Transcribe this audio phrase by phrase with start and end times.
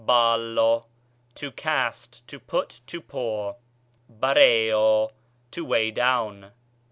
[0.03, 0.83] βάλλω,
[1.39, 3.55] to cast, to put, to pour.
[4.19, 5.07] Bapéw,
[5.51, 6.51] to weigh down.